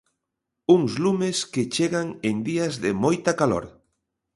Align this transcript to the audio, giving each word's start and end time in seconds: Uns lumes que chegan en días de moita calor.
Uns 0.75 0.95
lumes 1.03 1.43
que 1.57 1.67
chegan 1.75 2.07
en 2.29 2.35
días 2.49 2.73
de 2.83 2.91
moita 3.03 3.31
calor. 3.41 3.65